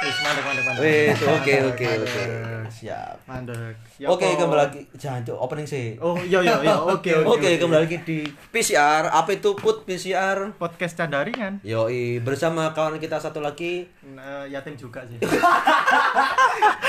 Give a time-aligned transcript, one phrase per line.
[0.00, 0.80] Wis mandek mandek mandek.
[0.80, 2.22] Wis, oke oke oke.
[2.70, 3.16] Siap.
[3.28, 3.76] Mandek.
[4.00, 4.40] Ya Oke, apa?
[4.40, 4.80] kembali lagi.
[4.96, 6.00] Jangan cuk, opening sih.
[6.00, 8.18] Oh iya iya iya oke Oke, kembali lagi di
[8.48, 9.12] PCR.
[9.12, 10.56] Apa itu put PCR?
[10.56, 11.60] podcast candaringan.
[11.60, 13.84] Yoi, bersama kawan kita satu lagi.
[14.08, 15.20] Nah, yatim juga sih.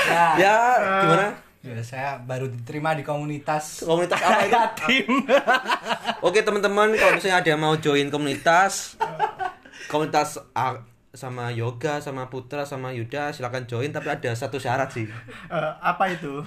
[0.08, 0.56] Ya, Ya,
[1.04, 1.28] gimana?
[1.60, 4.56] ya, saya baru diterima di komunitas Komunitas apa itu?
[4.56, 5.06] yatim.
[6.24, 8.96] Oke, teman-teman, kalau misalnya ada yang mau join komunitas
[9.84, 10.40] komunitas
[11.12, 15.04] sama Yoga, sama Putra, sama Yuda, silakan join tapi ada satu syarat sih.
[15.52, 16.40] Eh, apa itu?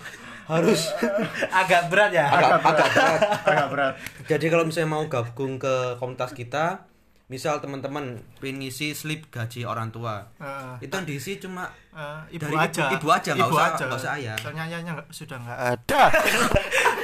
[0.43, 0.89] Harus
[1.61, 2.25] Agak berat ya.
[2.27, 3.19] agak agak berat.
[3.47, 3.93] Agak berat.
[4.25, 6.85] Jadi kalau misalnya mau gabung ke komunitas kita,
[7.25, 12.41] misal teman-teman pengen ngisi slip gaji orang tua, Eh, itu yang diisi cuma eh, ibu
[12.43, 12.83] Dari ibu- aja.
[12.91, 14.35] ibu aja, nggak usah- nggak usah ayah.
[14.35, 16.01] Soalnya ayahnya sudah nggak ada.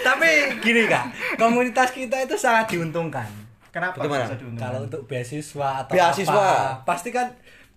[0.02, 1.06] Tapi gini kak,
[1.36, 3.30] komunitas kita itu sangat diuntungkan.
[3.72, 4.28] Kenapa Bagaimana?
[4.28, 4.62] bisa diundang?
[4.62, 6.36] Kalau untuk beasiswa atau Beasiswa.
[6.36, 7.32] apa, pasti kan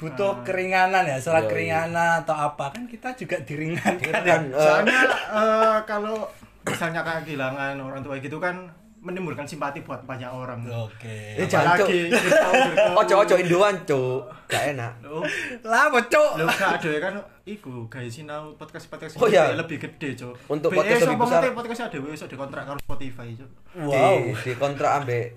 [0.05, 1.50] butuh keringanan ya, surat Yoi.
[1.50, 4.12] keringanan atau apa kan kita juga diringankan.
[4.12, 5.00] kan eh, Soalnya
[5.33, 6.28] eh, kalau
[6.62, 8.69] misalnya kayak kehilangan orang tua gitu kan
[9.05, 10.64] menimbulkan simpati buat banyak orang.
[10.64, 11.36] Oke.
[11.36, 11.88] Eh, jangan, Cuk.
[11.92, 12.92] Apalagi Cuk.
[13.05, 14.24] ojo-ojo Indoan, Cuk.
[14.48, 14.92] Gak enak.
[15.05, 15.20] Loh,
[15.61, 16.41] Lah, bocok.
[16.41, 19.52] Lo gak ada kan iku gawe sinau podcast-podcast Oh, iya.
[19.52, 20.33] lebih gede, Cuk.
[20.48, 21.52] Untuk BE podcast lebih sapa besar.
[21.52, 23.50] podcast ada iso dikontrak karo Spotify, Cuk.
[23.77, 24.16] Wow.
[24.24, 25.36] Di, di kontrak ambek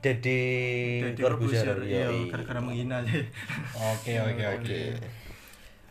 [0.00, 0.40] Dedi
[1.04, 1.76] Jadi Corbuzier.
[1.80, 2.28] Iya, yoi.
[2.28, 3.20] gara-gara menghina sih.
[3.76, 4.80] Oke, oke, oke.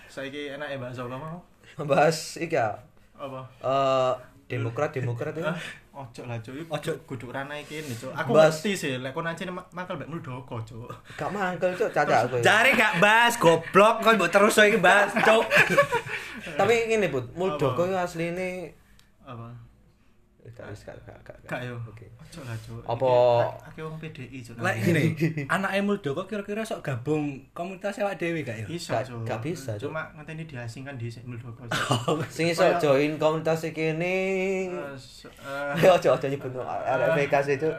[0.06, 1.38] Saiki enak ya bahasa apa mau?
[1.78, 2.74] Membahas iki ya.
[3.14, 3.42] Apa?
[3.62, 4.14] Eh
[4.50, 5.54] Demokrat, Demokrat ya.
[6.00, 6.56] Ojo lah, Cuk.
[6.72, 6.92] Ojo.
[7.06, 8.10] Kudu ranah iki nih, Cuk.
[8.16, 10.88] Aku Bahas- ngerti sih, lek kon ancen makal mbek Muldoko, Cuk.
[11.14, 12.40] Gak mangkel, Cuk, caca aku.
[12.40, 12.44] ya.
[12.46, 15.44] Cari gak bahas goblok kok mbok terus iki bahas, cok.
[16.56, 17.36] Tapi ngene, Bud.
[17.36, 18.74] Muldoko itu asline
[19.22, 19.69] Apa?
[20.50, 21.38] Eh, gak wis gak gak gak.
[21.46, 21.78] Gak yo.
[21.80, 22.10] Oke.
[22.10, 22.82] Ojo lah, Cuk.
[22.82, 24.56] Apa- Iki wong PDI, Cuk.
[24.58, 25.04] Lek gini,
[25.56, 28.66] anak Muldoko kira-kira sok gabung komunitas awak dewi gak ya?
[28.66, 29.22] Bisa, Gak- Cuk.
[29.24, 29.94] gak bisa, Cuk.
[29.94, 31.70] Cuma ngenteni diasingkan di Muldoko.
[32.36, 33.94] Sing iso join komunitas iki.
[33.94, 34.66] Eh, eh,
[35.86, 37.74] Ya ojo ojo nyebut RPK sih, Cuk.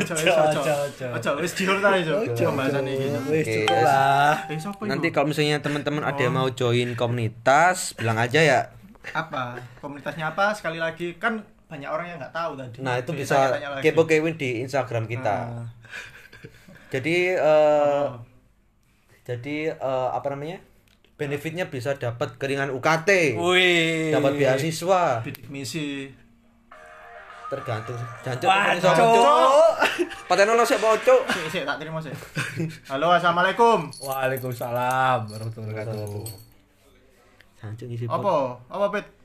[0.00, 0.32] Ojo, ojo.
[0.32, 1.06] Ojo, ojo.
[1.12, 2.20] Ojo, wis diur ta, Cuk.
[2.32, 3.06] Pembahasan iki.
[3.28, 4.34] Wis cukup lah.
[4.48, 8.60] Eh, Nanti kalau misalnya teman-teman ada yang mau join komunitas, bilang aja ya.
[9.10, 9.56] apa?
[9.80, 10.52] Komunitasnya apa?
[10.52, 12.82] Sekali lagi kan banyak orang yang nggak tahu tadi.
[12.82, 15.36] Nah, itu bisa kepo kewin di Instagram kita.
[15.62, 15.66] Ah.
[16.90, 18.06] Jadi eh
[19.22, 20.58] jadi eh, apa namanya?
[21.14, 24.08] Benefitnya bisa dapat keringan UKT, Wih.
[24.08, 26.08] dapat beasiswa, bidik misi.
[27.50, 27.98] tergantung.
[28.22, 29.10] Jancuk Wah, ini sama cok.
[29.10, 29.74] Cuk.
[30.30, 30.78] Patenono sik.
[30.78, 32.14] Sik, sik, tak terima sih.
[32.86, 33.90] Halo, assalamualaikum.
[34.06, 36.22] Waalaikumsalam warahmatullahi wabarakatuh.
[37.58, 38.22] Jancuk ngisi pot.
[38.22, 38.34] Apa?
[38.70, 39.19] Apa pet?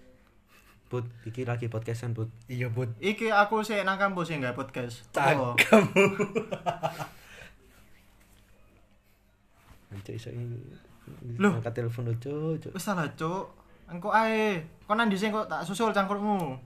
[0.85, 2.29] Put, iki lagi podcastan, Put.
[2.45, 2.93] Iya, Bud.
[3.01, 5.01] Iki aku sih nang kampus sih nggak podcast.
[5.17, 5.57] Apa?
[5.57, 5.83] Cangkem.
[9.89, 10.29] Jancuk iso.
[11.41, 11.57] Loh.
[11.57, 12.73] Angkat telepon lu, Cuk.
[12.73, 13.49] Wis salah, Cuk.
[13.89, 14.61] Engko ae.
[14.85, 16.57] Kon nang dhisik kok tak susul cangkrukmu.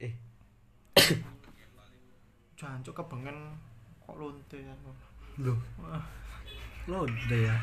[0.00, 0.12] Eh,
[2.58, 3.56] Jancuk kebengen
[4.04, 4.90] kok lonte aku.
[5.44, 5.58] Loh.
[6.88, 7.56] Lode ya.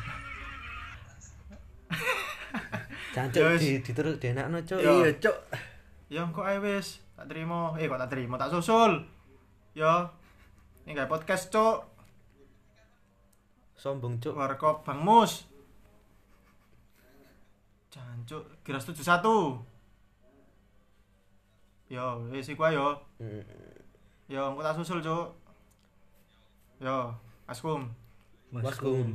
[3.24, 3.60] Wis.
[3.64, 4.78] di diterus dienakno, Cuk.
[4.78, 5.38] Iya, Cok.
[6.12, 7.00] Ya engko ae wis.
[7.16, 7.72] Tak terima.
[7.80, 9.00] Eh kok tak terima, tak susul.
[9.72, 10.12] Yo.
[10.84, 11.88] Ini kayak podcast, Cuk.
[13.74, 14.36] Sombong, Cuk.
[14.36, 15.48] Warkop Bang Mus.
[17.88, 19.64] Jancuk, kira 71.
[21.88, 23.00] Yo, wis iku ae yo.
[24.28, 25.32] Yo, engko tak susul, Cuk.
[26.84, 27.16] Yo,
[27.46, 27.88] Askum.
[28.50, 29.14] Waskum.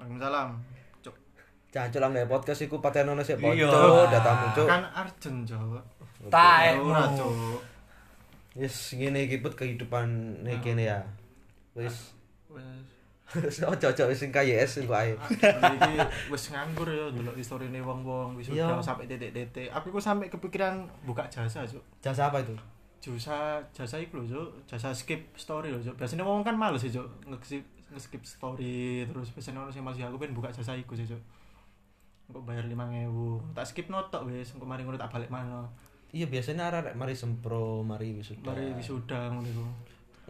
[0.00, 0.79] Waalaikumsalam.
[1.70, 3.70] Jancuk lah nggak podcast iku patenono sik po, Iya.
[4.06, 4.66] Datamu, Cuk.
[4.66, 5.78] Kan Arjen, Cuk.
[6.26, 6.74] Tae.
[6.76, 7.62] Ora, Cuk.
[8.52, 10.06] Wis ngene iki put kehidupan
[10.42, 10.98] nek kene ya.
[11.72, 12.10] Wis
[13.30, 15.14] Wis ojo ojo wis sing KYS engko ae.
[15.14, 15.92] iki
[16.26, 18.66] wis nganggur ya ndelok istorine wong-wong wis Iya.
[18.66, 19.70] udah sampai titik-titik.
[19.70, 21.78] Aku iku sampai kepikiran buka jasa, Cuk.
[22.02, 22.58] Jasa apa itu?
[23.00, 24.48] jasa jasa iku lho Cuk.
[24.66, 25.94] jasa skip story lho Cuk.
[25.96, 27.06] biasanya wong kan males sih Cuk.
[27.24, 31.22] nge-skip nge-skip story terus biasanya orang sing males aku pengen buka jasa iku sih Cuk.
[32.30, 35.66] Engko bayar 5000 tak skip notok wis engko mari ngono tak balik mana
[36.10, 38.50] Iya biasanya arek mari sempro, mari wisuda.
[38.54, 39.66] mari wisuda ngono iku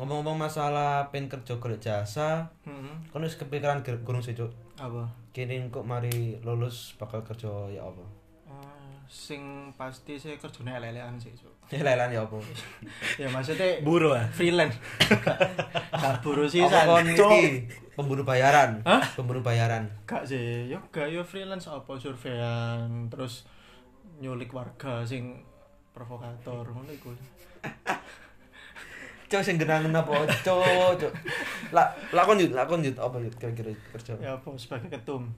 [0.01, 4.49] Ngomong-ngomong masalah pen kerja golek jasa, heeh kan wis kepikiran gurung sih, Cuk.
[4.81, 5.05] apa
[5.37, 8.01] Kini kok mari lulus bakal kerja ya apa?
[9.11, 11.51] Sing pasti sih kerjane elek-elekan sih Cuk.
[11.75, 12.35] Ya lelan ya apa?
[13.15, 14.27] ya maksudnya Buru ah.
[14.35, 14.75] freelance
[16.03, 17.07] gak buru sih Cuk.
[17.07, 18.83] iki pemburu bayaran?
[18.83, 19.03] Hah?
[19.15, 19.87] Pemburu bayaran.
[20.07, 23.47] gak sih yo gak yo freelance apa surveian terus
[24.19, 25.47] nyulik warga sing
[25.95, 27.15] provokator ngono iku
[29.31, 30.99] Cuk sing genangan apa, Cuk?
[30.99, 31.13] Cuk.
[31.71, 34.19] Lah, lakon yut, lakon yut apa yut kira-kira kerja.
[34.19, 35.31] Ya apa sebagai ketum.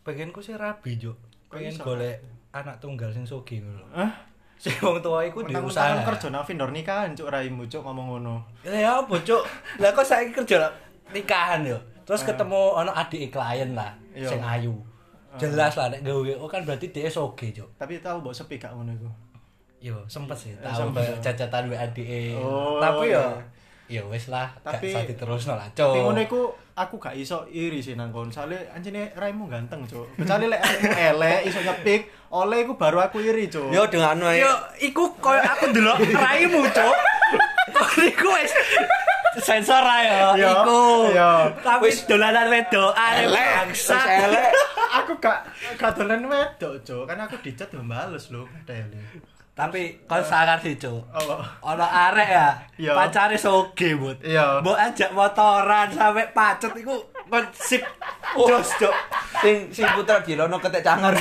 [0.00, 1.20] Pengenku sih rabi, Juk.
[1.52, 3.84] Pengen golek anak tunggal sing sugih ngono.
[3.92, 4.10] Hah?
[4.56, 6.04] Sing wong tua iku Mentang-mentang diusaha.
[6.04, 8.36] kerja nang vendor nikahan cuk raimu cuk ngomong ngono.
[8.60, 9.40] Ya apa, Cuk?
[9.78, 10.68] Lah kok saiki kerja
[11.08, 11.78] nikahan yo.
[12.02, 14.28] Terus ketemu ana adik klien lah Iya.
[14.28, 14.74] sing ayu.
[15.32, 17.70] Jelas lah nek gawe oh kan berarti dia soge, Cuk.
[17.74, 19.08] Tapi tahu mbok sepi gak ngono iku.
[19.80, 21.16] Yo, sempet sih Eh, tahu ya.
[21.24, 22.36] cacatan WA DE.
[22.36, 23.24] Oh, Tapi yo iya.
[23.88, 26.04] ya wis lah, Tapi- gak usah diterusno lah, Tapi Cuk.
[26.04, 26.40] ngono iku
[26.74, 28.28] aku gak iso iri sih nang kon.
[28.28, 30.06] Soale anjene raimu ganteng, Cuk.
[30.16, 32.00] Kecuali lek raimu elek iso nyepik,
[32.30, 33.70] oleh iku baru aku iri, Cuk.
[33.70, 34.40] Yo dengan wae.
[34.40, 36.94] Yo, iku koyo aku ndelok raimu, Cuk.
[37.70, 38.52] Kok iku wis
[39.40, 40.82] sensor ae yo, Yo, iku.
[41.14, 41.32] yo.
[41.62, 44.50] Tapi dolanan wedokan Elek, elek.
[44.90, 45.46] aku gak
[45.78, 47.06] gak dolen wedok, Cuk.
[47.06, 48.98] Kan aku dicat yo bales lho, kadele.
[49.60, 51.04] Tapi kon sadar sih, Cuk.
[51.60, 52.48] Ono arek ya,
[52.80, 52.96] Iya.
[52.96, 54.16] pacare soge, Bud.
[54.24, 54.64] Iya.
[54.64, 56.96] Mbok ajak motoran sampai pacet iku
[57.28, 57.84] kon sip.
[58.32, 58.94] Jos, Cuk.
[59.44, 61.12] Sing sing putra dilono ketek cangar.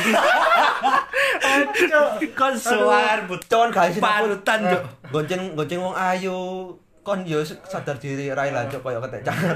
[1.75, 2.09] Cuk.
[2.31, 3.44] Kon suar, Bud.
[3.51, 4.83] Con guys Panutan, Cuk.
[5.12, 6.71] Gonceng gonceng wong ayu.
[7.03, 9.56] Kon yo sadar diri rai lah cuk koyo ketek cangar.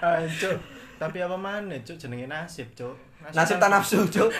[0.00, 0.56] Ah, Cuk.
[0.96, 2.96] Tapi apa maneh, Cuk, jenenge nasib, Cuk.
[3.30, 4.32] Nasib tak nafsu cuk.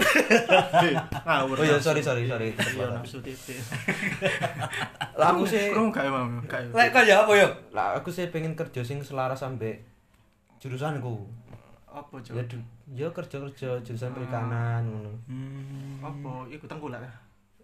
[1.28, 1.56] Ngawur.
[1.60, 2.50] Oh iya sorry sorry sorry.
[2.56, 3.60] Iya, nafsu titik.
[5.20, 6.64] Lah aku sih Krungu gak emang, gak.
[6.64, 6.80] emang.
[6.80, 7.48] Lek kon ya apa yo?
[7.76, 9.84] lah aku sih pengen kerja sing selaras sampe
[10.56, 11.28] jurusanku.
[11.90, 12.38] Apa, Cuk?
[12.38, 12.44] Ya
[12.94, 15.12] ya kerja-kerja jurusan perikanan ngono.
[16.00, 16.48] Apa?
[16.48, 17.04] Iku tengkulak.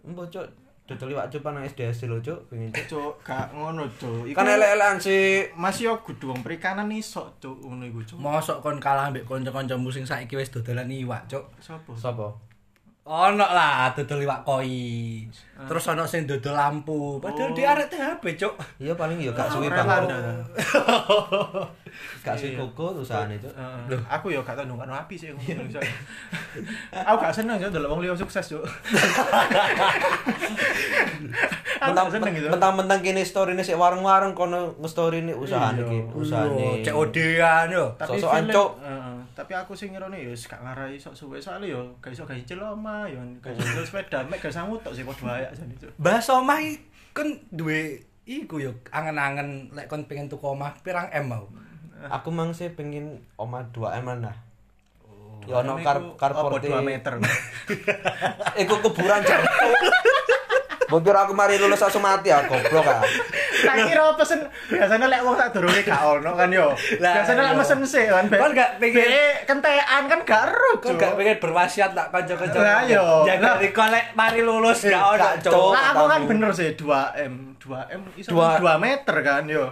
[0.04, 2.86] Mbok cuk dodol iwak cuk nang SDSD lho cuk pengen cuk.
[2.86, 4.30] Cuk, gak ngono, Cuk.
[4.30, 5.50] Iku Kan elek-elekan sih.
[5.58, 8.22] Masih yo kudu wong perikanan iso, Cuk, ngono iku, Cuk.
[8.22, 11.50] Mosok kon kalah mbek kanca-kancamu sing saiki wis dodolan iwak, Cuk.
[11.58, 11.98] Sopo?
[11.98, 12.45] Sapa?
[13.06, 15.22] Ono lah dodol iwak koi.
[15.70, 17.22] Terus ono sing dodol lampu.
[17.22, 18.58] Padahal di arek THP, Cuk.
[18.82, 20.42] Iya paling ya gak suwi Preman, bang.
[22.26, 23.54] Gak suwi koko usahane cuk.
[23.54, 23.94] Heeh.
[24.10, 25.78] Aku yo gak tau nunggu api sih iso.
[26.90, 28.66] Aku gak seneng yo delok wong liya sukses, Cuk.
[31.78, 32.50] Gak seneng gitu.
[32.50, 35.86] Mentang-mentang kene story-ne sik warung-warung kono nge-story ini usahane Iya.
[35.86, 36.82] iki, usahane.
[36.82, 37.86] COD-an yo.
[38.02, 38.82] Sosokan, Cuk.
[38.82, 39.14] Heeh.
[39.36, 42.40] Tapi aku sing ngirone yo wis gak ngarai sok suwe soalnya yo gak iso gawe
[42.48, 45.92] celoma yo gak iso sepeda mek gak sangu tok sih padha ayak jane, Cuk.
[46.00, 46.56] Bahas omah
[47.12, 51.44] kan duwe iku yo angen-angen lek kon pengen tuku omah pirang M mau.
[52.08, 54.36] Aku mang sih pengen omah 2 M lah.
[55.04, 57.12] Oh, Ya ono kar carport apa 2 meter.
[58.64, 59.40] Iku kuburan cuk.
[60.86, 63.02] Bokir aku mari lulus langsung mati ya goblok ah.
[63.58, 66.68] Tak kira pesen biasanya lek wong tak durunge gak ono kan yo.
[66.98, 68.24] Lah, Biasanya lek mesen sih kan.
[68.26, 72.58] Kon gak pengen- Be, kentekan kan gak ero, Kon gak pengen berwasiat tak kanca-kanca.
[72.58, 73.24] Lah, yo.
[73.24, 73.54] Jaga Lah.
[73.56, 75.72] di kolek mari lulus gak ono, Cuk.
[75.72, 76.84] Lah aku kan bener sih 2
[77.24, 79.66] M, 2 M iso Dua- 2 meter kan yo.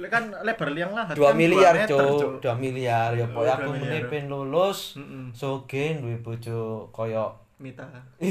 [0.00, 4.26] Kan lebar liang lahat 2 kan miliar cuk, 2 miliar Oh, pokoknya aku mene pengen
[4.26, 4.96] lulus.
[4.96, 5.28] Mm-mm.
[5.30, 7.84] Soge duwe bojo koyo Mita.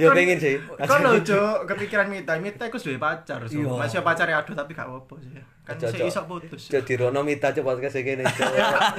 [0.00, 0.56] ya pengen sih.
[0.78, 3.66] Kan lho cuk, kepikiran Mita, Mita iku duwe pacar, Iya.
[3.66, 3.74] so.
[3.74, 5.30] Masih pacare aduh tapi gak apa-apa sih.
[5.66, 6.06] Kan cuk.
[6.06, 6.62] iso putus.
[6.70, 8.26] Cuk dirono mita cuk podcast iki cuk.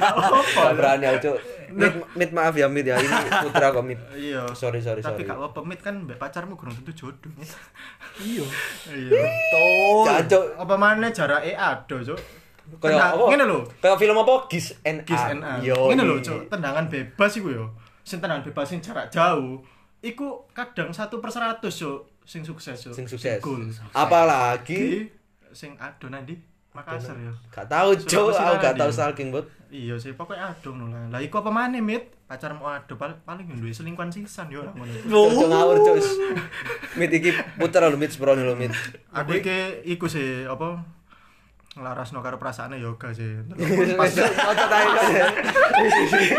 [0.03, 0.43] apa-apa.
[0.43, 1.37] Gak berani cuk.
[1.71, 3.97] Mit, mit maaf ya mit ya ini putra kok mit.
[4.11, 4.43] Iya.
[4.51, 5.31] Sorry sorry Tapi sorry.
[5.31, 7.31] gak apa-apa, Mit kan mbek pacarmu kurang tentu jodoh.
[8.19, 8.45] Iya.
[8.91, 9.23] Iya.
[9.23, 10.05] Betul.
[10.27, 10.43] Cuk.
[10.59, 12.19] Apa maneh jarake ado, cuk.
[12.79, 13.23] Kayak apa?
[13.27, 13.59] Ngene lho.
[13.83, 14.47] Kayak film apa?
[14.47, 15.35] Gis and Kiss A.
[15.35, 15.43] and.
[15.59, 15.75] Yo.
[15.91, 16.47] Ngene lho, cuk.
[16.47, 17.65] Tendangan bebas iku yo.
[18.11, 19.63] Sing tendangan bebas sing jarak jauh.
[20.03, 21.99] Iku kadang 1 per 100, cuk.
[22.27, 22.91] Sing sukses, cuk.
[22.91, 23.39] Sing sukses.
[23.39, 23.71] Gol.
[23.95, 25.07] Apalagi Di
[25.55, 26.35] sing ado nanti
[26.71, 27.31] Makassar ya.
[27.51, 28.95] gak tahu cuk, aku gak Selatan, tahu iya.
[28.95, 29.45] stalking bot.
[29.71, 31.03] Iya sih, pokoknya ado ngono lah.
[31.07, 32.11] Lah iku apa maneh, Mit?
[32.27, 34.91] Pacarmu ado pal paling yo duwe selingkuhan sisan yo ora ngono.
[35.07, 35.95] Cuk ngawur cuk.
[36.95, 38.71] Mit iki putra lho mit seprono lho mit.
[39.11, 40.79] Aku iki iku sih apa
[41.71, 43.31] nglarasno karo perasaane yoga sih.
[44.03, 45.23] Ae.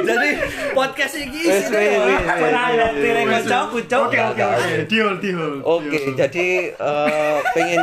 [0.05, 0.29] Jadi
[0.77, 3.49] podcast wes, pilih wes.
[3.49, 4.13] kancaku, Cuk.
[4.13, 4.69] Oke oke oke.
[4.93, 5.65] Deal deal.
[5.65, 7.81] Oke, jadi eh, pengen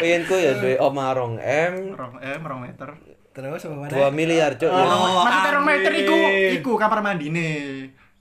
[0.00, 2.88] pengenku ya duwe omah rong M, rong M rong meter.
[3.36, 3.62] Terus?
[3.68, 4.66] 2 miliar cuk.
[4.66, 5.22] Oh.
[5.28, 6.16] Maksudnya rong meter iku
[6.56, 7.50] iku kamar mandine.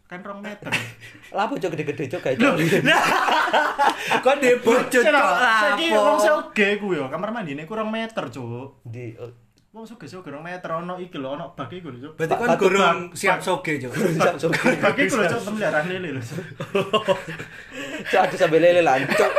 [0.08, 0.72] Kan rong meter.
[1.36, 2.56] Lah apa cuk gede-gede cuk kayak cuk.
[4.24, 6.24] Kok di bojo cuk saiki wong lapo?
[6.24, 8.80] soge ku yo, kamar mandine ku rong meter, Cuk.
[8.88, 9.28] Di oh,
[9.76, 12.16] Wong soge soge rong meter ono iki lho, ono bag iku lho.
[12.16, 13.74] Berarti Pak- kon Pak- gurung Pak- siap Pak- soge.
[14.80, 16.24] Bag iku lho, Cuk, pemeliharaan lele lho.
[18.08, 19.34] Cuk ada sambil lele lan cuk.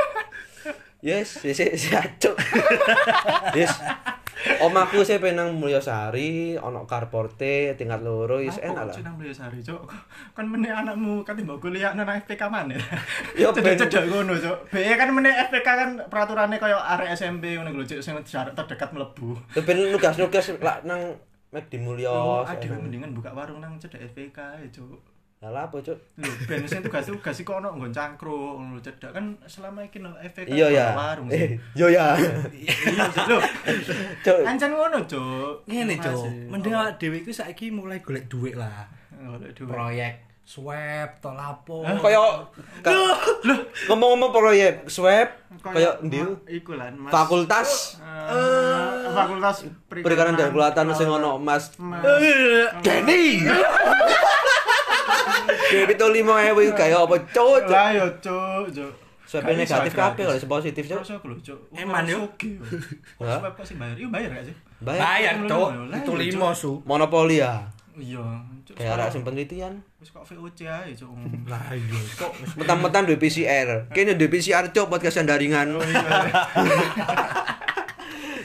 [1.01, 1.95] Yes, yes, yes,
[3.55, 3.73] yes,
[4.49, 4.65] Yes.
[4.65, 8.95] Omaku sih penang Mulyasari, ono Carporte tingkat loro wis enak lah.
[8.97, 9.85] Cuk nang Sari, Cuk.
[10.33, 12.73] Kan meneh anakmu kate mbok kuliah nang FPK mana?
[13.41, 14.73] Ya, ben- cedek-cedek ngono, Cuk.
[14.73, 18.89] Be kan meneh FPK kan peraturannya kaya arek SMP ngono lho, Cuk, sing jarak terdekat
[18.97, 19.37] mlebu.
[19.53, 22.13] Ya ben nugas-nugas lah nang Mek di Mulya.
[22.13, 25.18] Oh, aduh mendingan buka warung nang cedek FPK ya, Cuk.
[25.39, 25.95] Lah apa, Cuk?
[26.19, 30.11] Lho, ben sing tugas-tugas iku ono nggon cangkruk ngono lho, cedek kan selama iki no
[30.13, 30.87] FPK Iya ya.
[30.91, 31.29] buka warung.
[31.31, 31.51] Eh, sih.
[31.75, 32.19] yo ya.
[32.51, 32.75] Iya,
[33.07, 33.27] Cuk.
[33.29, 33.39] Lho,
[34.27, 34.39] Cuk.
[34.43, 35.63] ancen ngono, Cuk.
[35.65, 36.27] Ngene, Cuk.
[36.49, 38.91] Mending awak dhewe iku saiki mulai golek dhuwit lah.
[39.15, 39.71] Golek duit.
[39.71, 41.87] Proyek swab to lapo.
[41.87, 42.19] Kaya
[43.87, 45.29] ngomong-ngomong proyek swab
[45.61, 46.19] kaya ndi?
[46.19, 47.11] ma- Iku lan, Mas.
[47.11, 52.03] Fakultas Eh, fakultas Perikanan dan Kelautan sing ono Mas Mas.
[52.83, 53.39] Denny.
[55.69, 57.69] Dewi itu lima ewu kaya apa cuk?
[57.69, 57.73] cuk.
[57.73, 58.93] Lah yo, Cuk, Cuk.
[59.29, 61.61] Gak negatif kabeh kalau positif cuk.
[61.77, 62.25] Eman, yo.
[63.21, 63.53] Hah?
[63.53, 63.97] Kok sih bayar?
[64.01, 64.55] Iya bayar gak sih?
[64.81, 65.01] Bayar.
[65.05, 65.69] Bayar, Cuk.
[65.93, 66.57] Lah, Itu iya, limo, Cuk.
[66.57, 66.73] Su.
[66.89, 67.61] Monopoli ya.
[67.93, 68.25] Iya,
[68.65, 68.75] Cuk.
[68.81, 69.73] Kayak arek sing penelitian.
[70.01, 71.13] Wis kok VOC ae, Cuk.
[71.53, 73.93] Lah iya, kok Metan-metan duwe PCR.
[73.93, 75.77] Kene duwe PCR cuk podcast daringan.
[75.77, 76.01] Oh iya.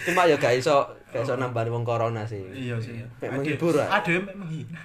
[0.03, 2.41] Cuma ya gak iso gak iso nambah wong corona sih.
[2.49, 2.97] Iya sih.
[3.21, 4.01] Kayak menghibur, ah.
[4.01, 4.81] Ada yang menghina.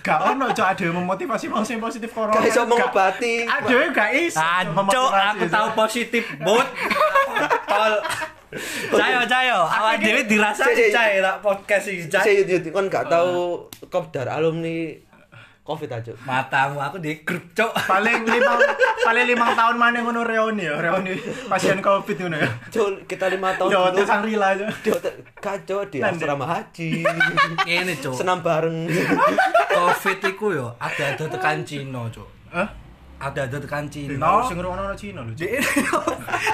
[0.00, 2.38] Gak ono, Cuk, ada yang memotivasi wong sing positif corona.
[2.40, 3.44] Iso Gak- mengobati.
[3.44, 4.10] Ada yang gak.
[4.38, 6.66] Anco, memotivasi, aku tahu positif, bot.
[7.66, 7.94] Tol.
[8.90, 9.58] Cayo, cayo.
[9.62, 12.42] Awak dhewe dirasa cayo lah podcast iki, cayo.
[12.70, 14.94] Kan gak tahu kopdar alumni
[15.60, 16.12] Covid aja.
[16.24, 17.68] Matamu aku di grup, Cuk.
[17.84, 18.56] paling lima
[19.06, 21.12] paling lima tahun mana ngono reuni ya reuni
[21.52, 25.12] pasien covid ngono ya Cuk, kita lima tahun di hotel dulu Sangrila aja di hotel
[25.36, 27.04] kacau di asrama haji.
[27.68, 28.16] Ngene, Cuk.
[28.16, 28.88] Senam bareng.
[29.70, 32.28] Covid iku yo ada-ada tekan Cina, Cuk.
[32.50, 32.68] Hah?
[33.20, 34.48] Ada-ada tekan Cina Cina.
[34.48, 34.58] sing
[34.96, 35.44] Cina lho Cuk.
[35.44, 35.60] Dek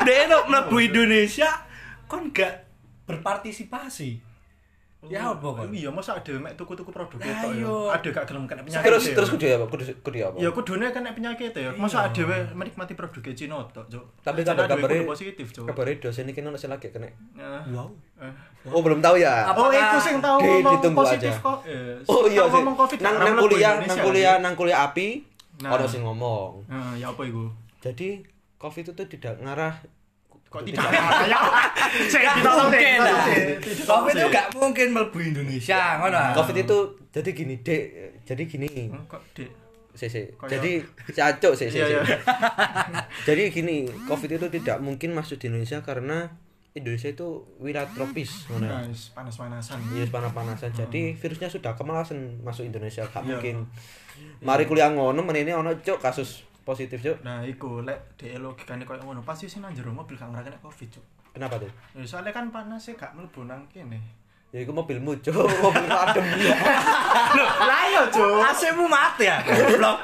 [0.02, 1.50] Dek nek mlebu Indonesia
[2.10, 2.66] kon gak
[3.06, 4.25] berpartisipasi.
[5.04, 5.70] Ya apa kon?
[5.70, 7.74] iya masa ada mek tuku-tuku produk itu ya iya.
[7.94, 9.14] ada gak gelem kena penyakit Terus ya?
[9.14, 9.64] terus kudu apa?
[9.68, 10.36] Kudu kudu apa?
[10.36, 14.66] ya kudune kena penyakit ya masa ada we menikmati produk Cina tok Cuk Tapi kabar
[14.66, 17.06] kabare positif Cuk kabare dosen iki ono sing lagi kena.
[17.06, 17.86] Eh, Wow.
[18.18, 18.32] eh.
[18.66, 19.46] Oh, belum tahu ya.
[19.46, 21.44] Apa- Oh, itu sing tahu Oke, ngomong ditunggu positif aja.
[21.44, 21.58] kok.
[21.62, 25.08] Eh, Oh iya ngomong covid Nang nang kuliah, nang kuliah, nang kuliah api
[25.56, 25.70] Nah.
[25.72, 26.66] ono sing ngomong.
[26.66, 27.46] Eh, ya apa iku?
[27.78, 28.24] Jadi
[28.56, 29.76] Covid itu tidak ngarah
[30.46, 31.02] Kok tidak ya?
[32.08, 33.42] Gak ditolong deh, mungkin
[33.82, 36.18] Covid itu gak mungkin mlebu Indonesia, ngono.
[36.32, 36.78] Covid itu
[37.10, 37.82] jadi gini, Dek.
[38.22, 38.70] Jadi gini.
[38.86, 39.50] Hmm, Kok dek?
[39.92, 40.22] Si, si.
[40.30, 40.72] Kayak- Jadi
[41.08, 41.94] si acuk si, si, Iya, si.
[41.96, 42.18] iya.
[43.26, 46.30] Jadi gini, Covid itu tidak mungkin masuk di Indonesia karena
[46.72, 47.26] Indonesia itu
[47.56, 48.68] wilayah tropis, ngono.
[48.68, 48.84] ya.
[48.84, 49.80] Guys, panas-panasan.
[49.90, 50.70] Iya panas-panasan.
[50.70, 53.28] Jadi virusnya sudah kemalasan masuk Indonesia, gak Iya.
[53.34, 53.56] mungkin.
[54.38, 57.22] Mari kuliah ngono menene ono cuk kasus positif cuk.
[57.22, 60.98] Nah, iku lek dhek logikane koyo ngono, pasti sing nang jero mobil gak ngerakene Covid,
[60.98, 61.04] Cuk.
[61.30, 61.70] Kenapa tuh?
[61.94, 64.02] Ya soalnya kan panasnya gak mlebu nang kene.
[64.50, 66.26] Ya iku mobilmu cuk, mobilmu adem.
[67.38, 68.42] Loh, lah iya, Cuk.
[68.42, 69.38] AC-mu mati ya.
[69.46, 69.98] Goblok.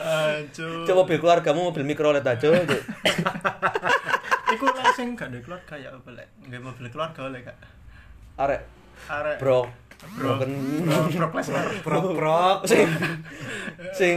[0.00, 0.88] Ah, Cuk.
[0.88, 2.80] Cuk mobil keluargamu mobil mikrolet aja cuk.
[4.48, 6.28] Iku lek sing gak duwe keluarga ya apa lek?
[6.48, 7.56] Nggak mobil keluarga oleh Kak.
[8.40, 8.60] Arek
[9.12, 9.68] Arek bro.
[10.12, 10.50] Bro, Broken.
[10.84, 11.66] bro, bro, Lesnar.
[11.80, 12.58] Prok-prok.
[12.70, 12.86] sing
[13.96, 14.16] sing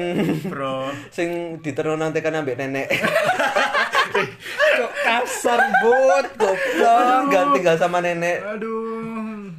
[0.52, 0.92] bro.
[1.10, 1.30] sing
[1.64, 2.92] diterno nanti kan ambek nenek.
[4.78, 7.22] Cuk kasar bot, goblok.
[7.32, 8.44] Gak tinggal sama nenek.
[8.44, 9.54] Aduh.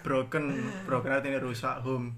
[0.00, 0.44] Broken,
[0.88, 2.16] broken artinya rusak home.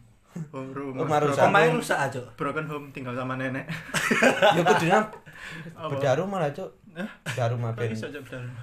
[0.54, 1.04] Home rumah.
[1.04, 1.44] Rumah rusak.
[1.44, 1.76] Home.
[1.76, 2.22] rusak aja.
[2.38, 3.68] Broken home tinggal sama nenek.
[4.56, 4.92] Ya kudune
[5.74, 5.90] Apa?
[5.90, 6.50] beda rumah lah.
[6.92, 7.10] Hah?
[7.24, 7.92] Beda rumah ben.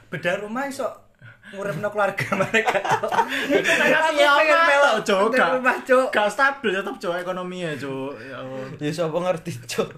[0.10, 1.09] Beda rumah iso
[1.52, 2.78] nguripno keluarga mereka.
[2.80, 5.20] Aku pengen melok, Cuk.
[5.28, 6.08] beda Gak- rumah, Cuk.
[6.10, 8.14] Gak stabil tetap Cuk ekonominya, Cuk.
[8.20, 8.66] Ya Allah.
[8.78, 9.90] Ya siapa ngerti cuk.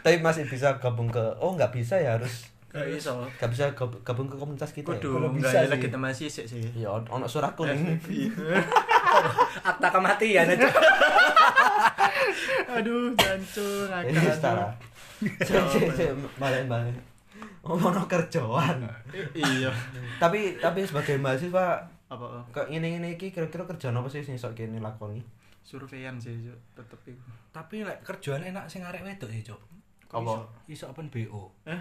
[0.00, 3.24] Tapi masih bisa gabung ke Oh nggak bisa ya harus Gak iso.
[3.34, 4.96] Gak bisa gab- gabung ke komunitas kita ya?
[4.96, 5.70] Kudu Kalau enggak bisa ya sih.
[5.72, 6.60] lagi teman sisik sih.
[6.76, 7.96] Ya ono surat kuning.
[9.64, 10.68] Akta kematian aja.
[12.70, 14.28] Aduh, jancur ngakak.
[14.30, 14.68] setara.
[15.40, 16.92] Cek cek cek balik-balik.
[17.66, 18.78] Ngomong kerjaan.
[19.34, 19.70] Iya.
[20.22, 22.38] Tapi tapi sebagai mahasiswa Apa?
[22.54, 25.18] kok ini ini iki kira-kira kerjaan apa sih sing sok kene lakoni?
[25.66, 26.54] Surveian sih, Cuk.
[26.78, 27.26] Tetep iku.
[27.50, 29.60] Tapi lek kerjaan enak sing arek wedok ya, Cuk.
[30.06, 30.34] Kok Apa?
[30.70, 30.86] iso?
[30.86, 31.50] Open BO.
[31.66, 31.80] Eh?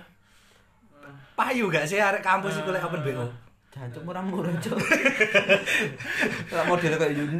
[1.37, 3.29] Payu gak sih arek kampus iku lek open BO?
[3.69, 4.73] Jancuk murah-murah, Cuk.
[6.57, 7.37] Lah model kayak Yun.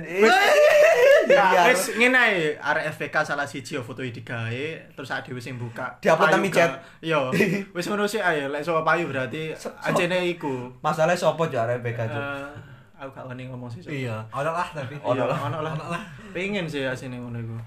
[1.25, 5.57] Ya, wis ngene ae, arek FPK salah siji ya foto digawe, terus sak dhewe sing
[5.57, 5.89] buka.
[5.97, 6.69] Di-upload nang micet.
[7.01, 7.17] Iya.
[7.75, 9.51] Wis ngono sih ae, lek soal payu berarti
[9.81, 10.69] ajene iku.
[10.85, 12.21] Masalahnya sopo cuk arek BK cuk.
[12.21, 13.81] Eh, aku gak wani ngomong sih.
[14.05, 14.95] Iya, ono lah tapi.
[15.01, 15.37] Ono lah.
[15.49, 16.01] ono lah.
[16.31, 17.57] Pengen sih asine ngono iku.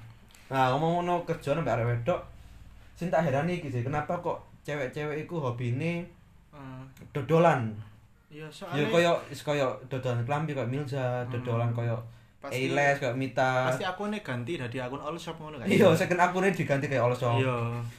[0.54, 2.20] Nah, ngomong ngono kerjaan mbak arek wedok.
[2.94, 6.18] Sing tak herani iki sih, kenapa kok cewek-cewek iku hobine
[6.58, 6.82] Eh,
[7.14, 7.70] dodolan.
[8.28, 11.96] Iya, Ya soalnya koyo is koyo dodolan klambi koyo Milza, dodolan koyo
[12.38, 13.66] Pasti- Ailes koyo Mita.
[13.66, 15.66] pasti akunnya ganti dari akun all shop ngono kan.
[15.66, 17.34] Iya, second akunnya diganti kayak All Shop.
[17.34, 17.56] Iya.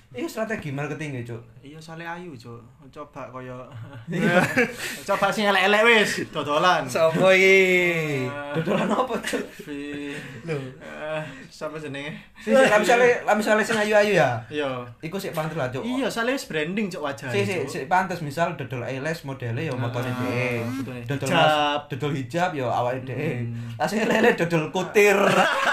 [0.09, 1.41] Iya strategi marketing ya, Cuk.
[1.59, 2.55] Iya soalnya ayu, Cuk.
[2.89, 3.67] Coba koyo
[5.07, 6.81] Coba sing elek-elek wis dodolan.
[6.85, 8.25] Sopo iki?
[8.25, 9.43] Eh, Dodolan apa, Cuk?
[9.45, 10.15] Fi.
[10.47, 12.15] Eh, Siapa jenenge?
[12.39, 14.39] Sih, sih, lah misale, lah misale sing ayu-ayu ya.
[14.47, 14.81] Iya.
[14.99, 15.83] Iku sik pantes lah, Cuk.
[15.83, 17.27] Iya, wis branding cuk wajah.
[17.27, 20.63] Sik sik sik pantes misal dodol Ailes modele ya motone Ah, dhewe.
[21.05, 21.79] Dodol Hijab.
[21.87, 23.43] dodol hijab ya awake dhewe.
[23.43, 23.75] Hmm.
[23.75, 25.17] Lah sing lele dodol kutir.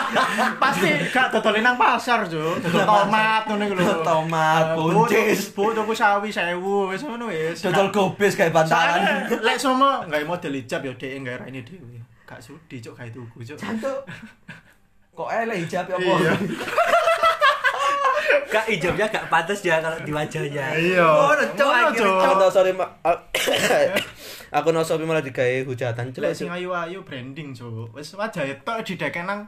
[0.63, 2.65] Pasti gak dodolin nang pasar, Cuk.
[2.65, 4.01] Dodol tomat ngono iku lho.
[4.01, 5.53] Tomat, Eh, buncis.
[5.53, 6.57] Bu, tuku sawi 1000
[6.89, 7.61] wis ngono wis.
[7.61, 9.05] Dodol gobes kayak bantalan.
[9.29, 12.01] Soalnya, Lek sama gawe model hijab ya dhek gawe raine dhewe.
[12.25, 13.59] Gak sudi cuk gawe tuku cuk.
[13.61, 14.01] Cantuk.
[15.13, 16.13] Kok elek hijab ya apa?
[16.17, 16.33] Iya.
[18.47, 20.65] Kak hijabnya gak pantas ya kalau di wajahnya.
[20.73, 21.09] Iya.
[21.59, 21.69] Cuk.
[22.25, 22.89] Aku no sorry ma-
[24.49, 26.33] Aku no sorry malah digawe hujatan Lek celek.
[26.35, 27.91] sing ayu-ayu branding cuk.
[27.91, 29.41] Wis wajah tok dideken nang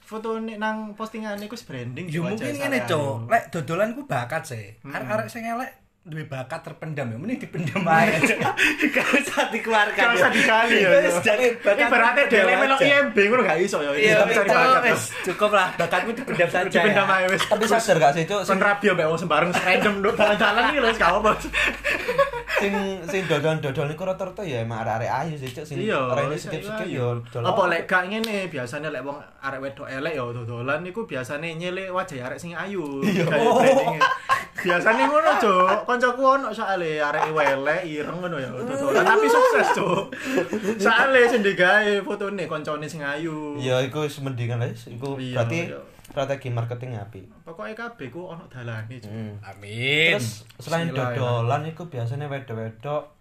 [0.00, 2.06] foto nang postingan iku wis branding.
[2.06, 3.26] Ya mungkin ngene, Cuk.
[3.26, 3.28] ayu.
[3.28, 4.78] Lek dodolan ku bakat sih.
[4.80, 4.94] Hmm.
[4.94, 5.68] Arek-arek sing elek
[6.08, 8.16] duwe bakat terpendam ya, mending dipendam aja.
[8.96, 10.00] Gak usah dikeluarkan.
[10.00, 11.84] Gak usah digali ya, jangan bakat.
[11.84, 12.88] Ibaratnya terpendam dhewe melok aja.
[12.88, 13.90] IMB ngono gak iso ya.
[13.92, 15.68] Iya, cari Cuk, bakat, cukup lah.
[15.76, 16.64] Bakatmu dipendam saja.
[16.72, 17.16] Dipendam ya.
[17.20, 17.42] ae wis.
[17.44, 18.40] Tapi sadar gak sih, Cuk?
[18.40, 21.30] Sing Kon rabi mbek wong sembarang random nduk dalan-dalan iki lho wis gak apa.
[22.58, 22.74] Sing
[23.06, 25.64] sing dodol-dodol niku rata-rata ya emang arek-arek ayu sih, Cuk.
[25.64, 26.98] Sing Iya, rene wis skip-skip ayu.
[26.98, 27.42] ya dodol.
[27.46, 31.88] Apa lek gak ngene biasanya lek wong arek wedok elek ya dodolan niku biasane nyelek
[31.94, 33.00] wajah arek sing ayu.
[33.02, 34.02] Kayak
[34.58, 35.68] Biasane ngono, Cuk.
[35.84, 40.10] Kancaku ono soalé arek welek ireng ngono ya dodolan tapi sukses, Cuk.
[40.76, 43.54] Soale sing digawe fotone kancane sing ayu.
[43.56, 44.88] Ya iku wis mendingan wis.
[44.88, 45.78] Iku Iya, berarti iya.
[46.04, 47.24] strategi marketing apik.
[47.42, 49.06] Pokoknya kabeh ku ono dalane, Cuk.
[49.06, 49.38] Hmm.
[49.40, 50.16] Amin.
[50.16, 51.14] Terus selain ya.
[51.14, 53.14] dodolan iku biasanya wedok-wedok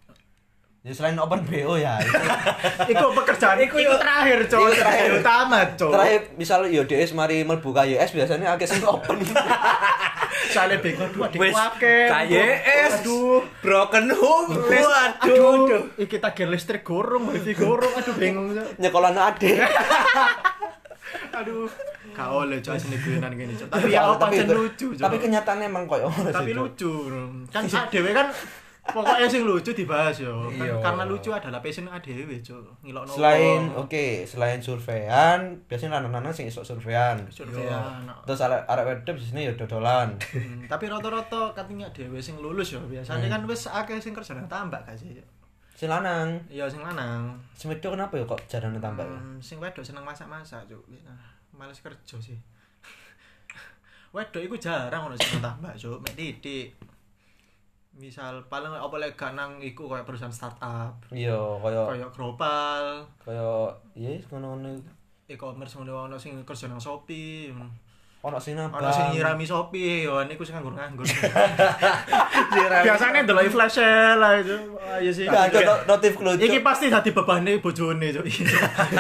[0.82, 2.00] ya selain open BO ya.
[2.88, 4.40] Iku pekerjaan iku, Iku yo- terakhir.
[4.40, 5.92] Iku Terakhir utama, Cuk.
[5.92, 9.20] Terakhir misal yo DS mari mlebu KYS biasanya akeh sing open.
[10.48, 11.98] Soale bingung dua dikuake.
[12.10, 13.04] KYS.
[13.04, 13.44] Aduh.
[13.60, 14.50] Broken home.
[14.58, 15.24] Waduh.
[15.24, 18.56] aduh, iki tagihan listrik gorong, wifi gorong, aduh bingung.
[18.56, 18.68] Cuk.
[18.80, 19.62] Nyekolahno adek.
[21.38, 21.70] Aduh,
[22.12, 23.70] gak oleh cok sini guyonan gini cok.
[23.72, 25.06] Tapi ya apa lucu cok.
[25.08, 26.92] Tapi kenyataannya emang koyo ngono Tapi lucu.
[27.48, 28.28] Kan dhewe kan
[28.88, 30.48] pokoknya sing lucu dibahas yo.
[30.50, 30.76] Kan Iya.
[30.80, 32.84] karena lucu adalah passion dhewe cok.
[32.84, 33.12] Ngilokno.
[33.12, 37.20] Selain oke, selain surveian, biasanya lanang-lanang sing isok surveian.
[37.28, 38.04] surveian.
[38.24, 40.10] Terus arek arek wedok biasanya ya dodolan.
[40.20, 43.34] Hmm, Tapi rata-rata katanya dhewe sing lulus yo biasanya Hmm.
[43.34, 45.12] kan wis akeh sing kerjane tambah gak sih.
[45.14, 45.28] Cuk?
[45.78, 47.38] Sing lanang, Iya sing lanang.
[47.54, 49.14] sing wedok kenapa ya kok jarane tambah ya?
[49.14, 50.82] Hmm, sing wedok seneng masak-masak cuk.
[51.06, 51.14] Nah,
[51.54, 52.34] males kerja sih.
[54.16, 56.74] wedok iku jarang ono sing tambah cuk, mek titik.
[57.98, 63.74] Misal paling apa lek gak nang iku kayak perusahaan startup, Iya, koyo kayak Gropal, koyo
[63.94, 64.70] iya ngono-ngono.
[65.28, 67.50] e-commerce ngono ono sing kerja nang Shopee.
[68.20, 68.78] Ono sing nambah.
[68.78, 71.04] Ono sing nyirami Shopee, yo niku sing nganggur-nganggur.
[72.86, 74.56] Biasanya ndelok flash sale lah itu.
[74.80, 75.26] Ayo sih.
[75.26, 76.38] Gak ada no- notif lucu.
[76.40, 78.24] Iki pasti dadi bebane bojone, Cuk.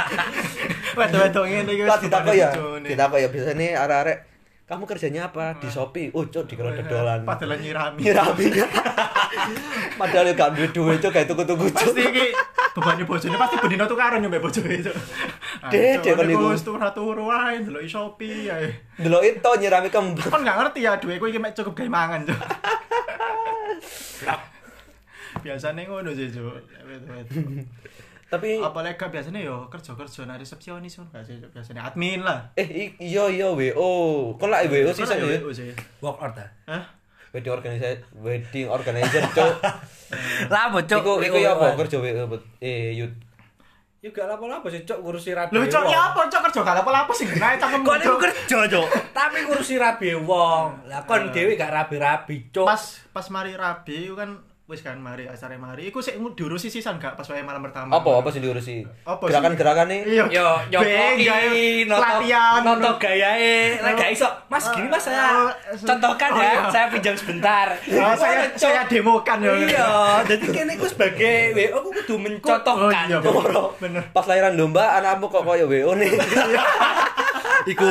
[0.97, 1.83] Wedok-wedok ngene iki.
[1.85, 2.49] wis ditakok ya.
[2.81, 4.17] Ditakok ya biasanya arek-arek
[4.67, 6.11] kamu kerjanya apa di Shopee?
[6.11, 7.23] Oh, cuk dikira dodolan.
[7.23, 8.03] Padahal nyirami.
[8.03, 8.45] Nyirami.
[9.95, 11.95] Padahal gak duwe duwe cuk kayak tuku-tuku cuk.
[11.95, 12.35] Pasti iki
[12.75, 14.93] bebane bojone pasti bendino tukaran yo mbek bojone, Cuk,
[15.73, 16.53] dek, kon niku iku.
[16.53, 18.69] wis turu-turu wae ndelok Shopee ae.
[18.99, 20.27] Delok itu nyirami kembang.
[20.27, 22.37] Kon gak ngerti ya duweku iki mek cukup gawe mangan, Cuk.
[25.47, 26.59] Biasane ngono sih, Cuk.
[28.27, 31.55] Tapi Apa gak biasane yo kerja-kerja nang resepsionis ngono gak sih, Cuk?
[31.55, 32.51] Biasane admin lah.
[32.59, 33.91] eh iya iya WO.
[34.35, 35.71] Kok lak WO sih Kan saya.
[36.03, 36.43] Work ta.
[36.67, 36.83] Hah?
[37.31, 39.51] Wedding organizer, wedding organizer cuk.
[40.53, 40.99] Lah bocok.
[41.03, 43.11] Iku iku ya apa kerja WO eh yut.
[43.97, 45.51] Ya gak lapo-lapo sih cok ngurusi rabi.
[45.57, 45.89] Lho, wong.
[45.89, 46.41] ya apa, Cuk?
[46.47, 47.81] Kerja gak apa-apa sih genahe cangkem.
[47.81, 48.87] Kok niku kerja cok.
[49.15, 50.67] Tapi ngurusi rabi wong.
[50.91, 52.67] Lah kon dhewe gak rabi-rabi cok.
[52.67, 52.83] pas
[53.15, 54.35] pas mari rabi kan
[54.67, 58.19] wis kan mari acara mari iku sik diurusi sisan gak pas wae malam pertama Apa
[58.19, 58.83] apa sih diurusi?
[59.07, 59.31] Apa sih?
[59.31, 60.01] Gerakan-gerakan nih.
[60.03, 60.79] iya Yo yo
[61.87, 63.79] pelatihan noto gayae.
[63.79, 64.27] Lah gak iso.
[64.51, 66.51] Mas gini Mas saya Oh, contohkan oh, ya.
[66.51, 66.61] iya.
[66.67, 67.79] Saya pinjam sebentar.
[67.79, 69.87] Oh, saya saya demokan ya Iya,
[70.27, 73.05] jadi kene ku sebagai WO aku kudu mencontohkan.
[73.07, 73.33] Oh, iya, Cok.
[73.39, 73.63] bener.
[73.79, 76.11] bener Pas lahiran domba anakmu kok koyo WO nih.
[77.67, 77.87] Iku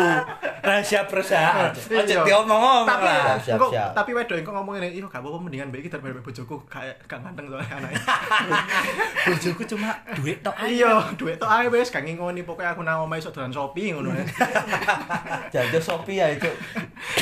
[0.63, 1.71] Rahasia perusahaan.
[1.71, 2.25] Ojo Iya.
[2.25, 3.39] diomong-omong tapi lah.
[3.39, 3.91] Siap, siap.
[3.93, 7.21] tapi wedok kok ngomongin ini, iya gak apa-apa mendingan baik kita daripada bojoku kayak gak
[7.21, 8.03] ganteng soalnya anaknya.
[9.27, 10.75] Bojoku cuma duit tok ae.
[10.75, 14.11] Iya, duit tok ae wis gak ngingoni pokoknya aku nang omahe iso dolan Shopee ngono.
[15.53, 16.51] Jajo Shopee ya itu.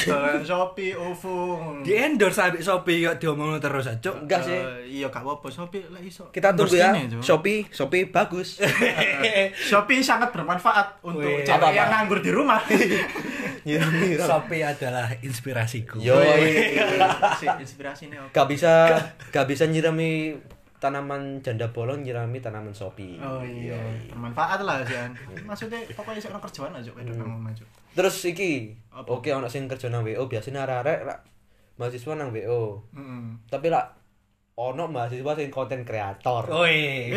[0.04, 1.34] Dolan Shopee, OVO.
[1.80, 4.10] Di endorse ambek Shopee kok diomongno terus aja.
[4.12, 4.56] Enggak sih.
[4.56, 6.28] Eh, iya gak apa-apa Shopee lah iso.
[6.28, 6.92] Kita tunggu ya.
[7.24, 8.60] Shopee, Shopee bagus.
[9.70, 12.60] Shopee sangat bermanfaat untuk cewek yang nganggur di rumah.
[14.28, 15.96] Shopee adalah inspirasiku.
[16.00, 16.20] Yo,
[17.40, 18.28] si inspirasi nih.
[18.28, 18.92] gak bisa
[19.32, 20.36] gak bisa nyirami
[20.84, 23.16] tanaman janda bolong nyirami tanaman Shopee.
[23.16, 23.80] Oh iya,
[24.12, 25.16] bermanfaat lah Jan.
[25.48, 27.68] Maksudnya pokoknya sik kerjaan aja wedok nang omah Cuk.
[27.94, 31.18] Terus iki, oke ono sing kerja nang WO, biasanya arek-arek
[31.78, 32.82] mahasiswa nang WO.
[32.94, 33.22] Heeh.
[33.46, 33.86] Tapi lah
[34.58, 36.50] ono mahasiswa sing konten kreator.
[36.50, 37.10] Oi.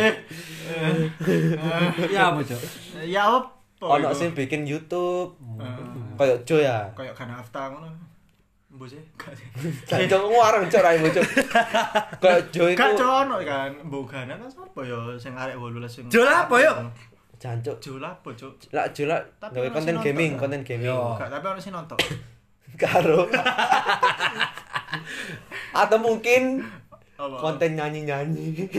[2.13, 2.61] Ya apa, Cuk?
[3.05, 3.49] ya apa?
[3.81, 4.17] ono iku?
[4.17, 5.33] sing bikin YouTube.
[5.57, 6.13] Heeh.
[6.17, 6.89] Kayak Jo ya.
[6.97, 7.89] Kayak kana afta ngono.
[8.67, 9.01] Mbok sih,
[9.33, 9.47] sih.
[9.89, 11.25] Jancok ngarang cok raimu cok.
[12.21, 12.77] Kayak Jo iku.
[12.77, 16.05] Gak cono kan, mbok kan sapa ya sing arek 18 sing.
[16.13, 16.77] Jo lah apa, yuk?
[17.37, 17.77] Jancok.
[17.77, 18.73] Jo lah apa, Cuk?
[18.73, 20.89] Lah Tapi gawe konten gaming, nonton, konten gaming.
[20.89, 21.13] Yo.
[21.13, 21.97] Gak, tapi ono sing nonton.
[22.81, 23.29] Karo.
[25.73, 26.65] Atau mungkin
[27.17, 27.37] Apa?
[27.37, 28.69] konten nyanyi-nyanyi.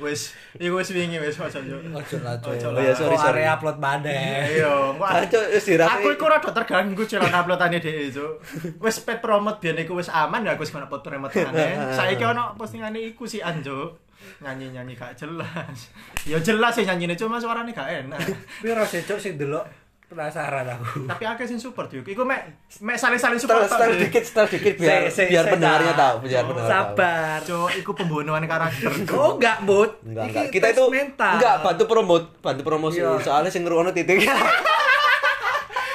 [0.00, 1.76] Wis, iku wis wingi wis ojo yo.
[1.92, 2.56] Ojo lah, Cuk.
[2.72, 3.44] Oh iya, sorry, sorry.
[3.44, 4.60] arek upload maneh.
[4.60, 6.00] Iya, Jancok wis dirasai.
[6.00, 8.32] Aku iku rada terganggu celana uploadane dhewe, Cuk.
[8.80, 11.76] Wis pet promote biyen iku wis aman ya aku wis kena foto remote maneh.
[11.96, 14.05] Saiki ono postingane iku sih Anjo.
[14.38, 15.90] Nyanyi-nyanyi gak jelas.
[16.24, 18.20] Ya jelas sih nyanyine cuma suarane gak enak.
[18.58, 19.64] Piro sih, Cuk sing delok
[20.06, 21.02] penasaran aku.
[21.02, 22.06] Tapi akeh sing support yuk.
[22.06, 22.46] Iku mek
[22.78, 23.66] mek saling-saling support.
[23.66, 25.98] Setel setel dikit, setel dikit biar Se- se- biar pendengarnya nah.
[25.98, 26.94] tahu, biar pendengar tahu.
[26.94, 27.38] Sabar.
[27.42, 28.92] Cuk, iku pembunuhan karakter.
[29.18, 29.90] Oh enggak, Bud.
[30.06, 30.44] Enggak, enggak.
[30.48, 31.42] Kita itu mental.
[31.42, 33.02] enggak bantu promote, bantu promosi.
[33.02, 33.18] Iya.
[33.18, 34.22] Soalnya sing ngrungokno titik.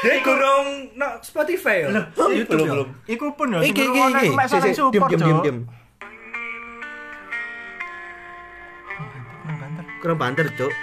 [0.02, 1.94] Dia gurung no Spotify ya.
[2.26, 2.74] YouTube belum, ya?
[2.74, 2.88] belum.
[3.06, 5.08] Iku pun ya sebelum ono mek saling support.
[5.08, 5.58] Diam diam diam.
[10.02, 10.74] Kurang banter, Cuk.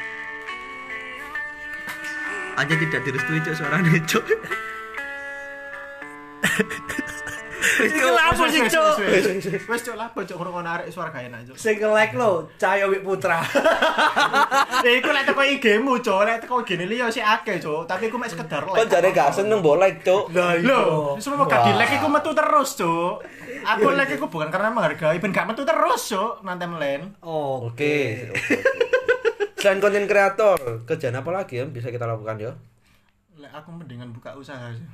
[2.55, 4.23] Aja tidak direstui, Cuk, suaranya, Cuk.
[7.79, 8.95] Iki lapo sih, Cuk?
[9.03, 9.63] Wis, wis, wis.
[9.67, 11.57] Wis cuk lapo cuk ngrungokno arek suara gak enak cuk.
[11.59, 13.43] Sing like lo, Cahyo Wik Putra.
[14.79, 16.23] Eh, iku lek teko IG-mu, Cuk.
[16.23, 17.87] Lek teko IG-ne liya sik akeh, Cuk.
[17.91, 18.83] Tapi iku mek sekedar like.
[18.83, 20.31] Kok jare gak seneng mbok like, Cuk.
[20.35, 21.67] Lho, semua gak Wah.
[21.67, 23.15] di like iku metu terus, Cuk.
[23.67, 26.43] Aku like iku bukan karena menghargai, ben gak metu terus, Cuk.
[26.47, 27.15] Nanti melen.
[27.23, 28.31] Oke.
[28.31, 28.55] oke, oke.
[29.59, 32.53] Selain konten kreator, kerjaan apa lagi yang bisa kita lakukan ya?
[33.35, 34.87] Lek aku mendingan buka usaha sih.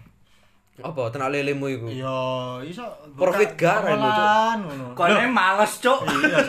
[0.80, 1.86] Apa tenak lelemu iku?
[1.86, 2.18] Iya,
[2.64, 3.68] iso Profit Cuk?
[3.84, 4.86] pengolahan, ngono.
[4.96, 6.02] Kone males, Cuk.
[6.08, 6.40] Iya.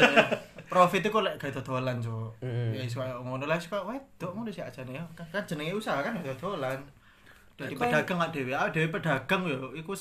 [0.66, 2.40] Profit iku lek gawe dodolan, Cuk.
[2.40, 2.72] Mm.
[2.74, 5.04] Ya iso ngono lah suka wedok ngono sih ajane ya.
[5.14, 6.80] Kan jenenge usaha kan dodolan.
[7.56, 9.92] Dari Kok- pedagang gak dhewe, ah dhewe pedagang yo iku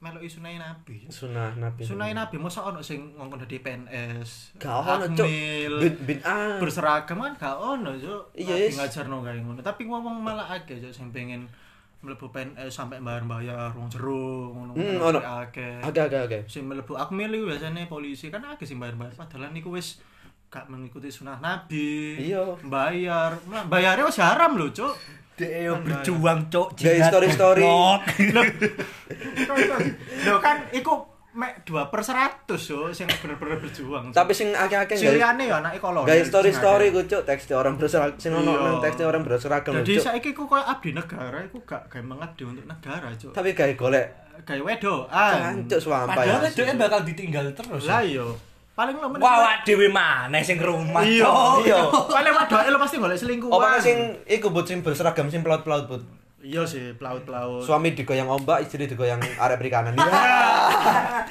[0.00, 1.04] melok sunai nabi.
[1.12, 1.84] Sunah Nabi.
[1.84, 4.56] Sunai nabi mosok ono sing ngongkon dadi PNS.
[4.56, 5.04] Gak ono.
[5.12, 6.56] Akmil, Bin bin ah.
[6.56, 8.32] berseragam kan gak ono, Cuk.
[8.32, 8.76] Iya, Nabi yes.
[8.80, 9.60] ngajarno kayak ngono.
[9.60, 11.52] Tapi ngomong malah akeh Cuk sing pengen
[12.00, 14.72] mlebu PNS sampai bayar-bayar wong jero ngono.
[14.72, 15.20] Hmm, ono.
[15.44, 16.38] Oke oke oke.
[16.48, 20.00] sing mlebu akmil iku biasane polisi kan akeh sing bayar-bayar padahal niku wis
[20.50, 22.58] gak mengikuti sunah nabi Iya.
[22.60, 24.94] bayar Nah, bayarnya wis haram lho cuk
[25.32, 26.76] Dia yo berjuang, Cuk.
[26.76, 27.64] Guys, Jihad story-story.
[27.64, 28.04] goblok.
[30.20, 30.92] lho kan iku
[31.32, 34.16] mek 2 per 100 yo sing bener-bener berjuang Cuk.
[34.16, 38.18] Tapi sing akeh-akeh liyane ya anake kolonel Guys story story ku cuk teks orang berseragam
[38.18, 38.60] sing ono Iya.
[38.60, 40.04] nang teks orang berseragam jadi Cuk.
[40.04, 44.06] saiki ku koyo abdi negara iku gak gawe mengabdi untuk negara cuk Tapi gawe golek
[44.42, 46.16] gawe wedoan cancuk swampai.
[46.18, 47.84] Padahal dia bakal ditinggal terus.
[47.84, 48.26] lah iya
[48.80, 51.28] paling lo meneh Wah, awak dhewe maneh sing rumah, iya.
[51.60, 51.80] Iya.
[52.16, 56.02] paling wedoke lo pasti golek selingkuhan Apa sing iku but sing berseragam sing pelaut-pelaut but.
[56.40, 59.92] iya sih pelaut-pelaut Suami digoyang ombak, istri digoyang arek perikanan.
[60.00, 61.28] Iya.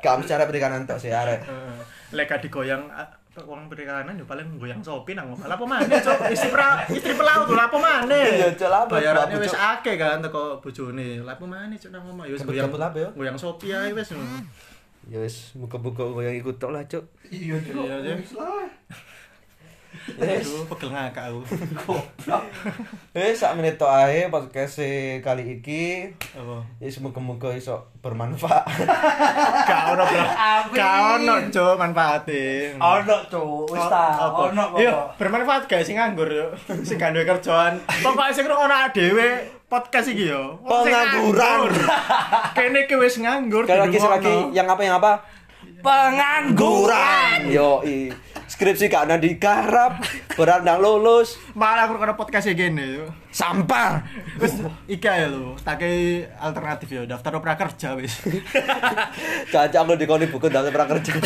[0.00, 1.44] Gak mesti arek perikanan tok sih arek.
[1.44, 1.76] Heeh.
[2.16, 3.04] Lek gak digoyang ah,
[3.44, 5.36] wong perikanan yo paling goyang sopi nang.
[5.36, 6.16] Lah apa maneh, Cuk?
[6.32, 8.40] Istri pra, istri pelaut lho, apa maneh?
[8.40, 9.44] Iya, apa, Bayarannya Cuk?
[9.44, 11.20] wis akeh kan teko bojone.
[11.20, 12.24] Lah apa maneh Cuk nang omah?
[12.24, 13.08] Yo wis goyang ya?
[13.12, 14.08] Goyang sopi ae wis.
[15.12, 17.04] Ya wis muka-muka goyang ikut tok lah cuk.
[17.28, 17.84] Iya, Cuk.
[17.84, 18.40] Iya, Cuk.
[20.04, 21.40] Aduh, pegel ngakak aku.
[23.14, 26.10] Eh sak menit tok ae podcast e kali iki.
[26.34, 26.60] Apa?
[26.82, 28.66] Ya semoga-moga iso bermanfaat.
[29.70, 30.24] Gak ono, Bro.
[30.76, 32.74] Gak ono, Cuk, manfaate.
[32.76, 33.70] Ono, Cuk.
[33.70, 35.16] Wis ta, ono kok.
[35.16, 36.52] bermanfaat guys sing nganggur yo.
[36.84, 37.80] Sing gak duwe kerjaan.
[38.02, 40.60] Pokoke sing ono dhewe podcast iki yo.
[40.62, 41.68] Pengangguran.
[41.68, 41.72] nganggur.
[42.56, 43.64] Kene ki wis nganggur.
[43.64, 45.12] Sekali lagi sekali lagi yang apa yang apa?
[45.80, 47.38] Pengangguran.
[47.48, 48.12] Yo i.
[48.44, 50.04] skripsi gak ana digarap,
[50.36, 53.08] berat nang lulus, Malah aku kena podcast gini yo.
[53.34, 54.04] sampah.
[54.38, 58.20] Wis iki ae lho, tak kei alternatif yo, daftar prakerja wis.
[59.52, 61.18] Caca aku dikoni buku daftar prakerja.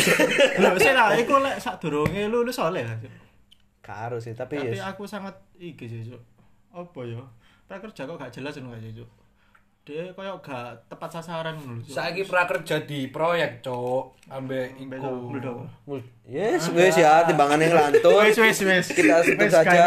[0.57, 2.97] Lho sih lah, iku lek sadurunge lulus oleh lah.
[3.83, 6.01] Karo sih, tapi Tapi ya aku sangat iki sih.
[6.73, 7.29] Apa yo?
[7.69, 9.05] Prakerja kok gak jelas ngono sih, Cuk.
[9.85, 11.85] Dia koyo gak tepat sasaran ngono lho.
[11.85, 11.93] Cuk.
[11.93, 14.17] Saiki prakerja di proyek, Cuk.
[14.25, 15.69] Ambek iku.
[16.25, 18.25] Yes, wes ya timbangan yang lantur.
[18.25, 18.89] Wis wis wis.
[18.89, 19.85] Kita sebut saja.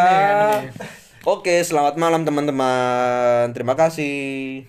[1.27, 3.51] Oke, selamat malam teman-teman.
[3.51, 4.63] Terima kasih.